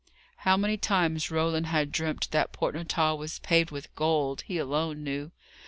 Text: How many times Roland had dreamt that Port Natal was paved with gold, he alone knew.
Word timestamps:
How 0.37 0.57
many 0.57 0.77
times 0.77 1.29
Roland 1.29 1.67
had 1.67 1.91
dreamt 1.91 2.31
that 2.31 2.51
Port 2.51 2.73
Natal 2.73 3.19
was 3.19 3.37
paved 3.37 3.69
with 3.69 3.93
gold, 3.93 4.41
he 4.47 4.57
alone 4.57 5.03
knew. 5.03 5.29